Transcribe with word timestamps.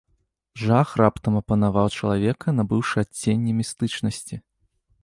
Жах 0.61 0.93
раптам 1.01 1.33
апанаваў 1.41 1.87
чалавека, 1.99 2.47
набыўшы 2.61 2.95
адценні 3.07 3.51
містычнасці. 3.61 4.35